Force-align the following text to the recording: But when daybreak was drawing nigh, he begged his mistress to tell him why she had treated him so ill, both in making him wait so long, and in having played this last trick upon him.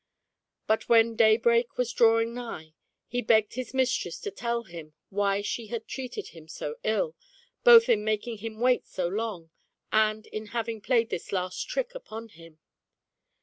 But 0.65 0.89
when 0.89 1.15
daybreak 1.15 1.77
was 1.77 1.93
drawing 1.93 2.33
nigh, 2.33 2.73
he 3.05 3.21
begged 3.21 3.53
his 3.53 3.71
mistress 3.71 4.17
to 4.21 4.31
tell 4.31 4.63
him 4.63 4.95
why 5.09 5.43
she 5.43 5.67
had 5.67 5.87
treated 5.87 6.29
him 6.29 6.47
so 6.47 6.77
ill, 6.83 7.15
both 7.63 7.87
in 7.87 8.03
making 8.03 8.39
him 8.39 8.59
wait 8.59 8.87
so 8.87 9.07
long, 9.07 9.51
and 9.91 10.25
in 10.25 10.47
having 10.57 10.81
played 10.81 11.11
this 11.11 11.31
last 11.31 11.69
trick 11.69 11.93
upon 11.93 12.29
him. 12.29 12.57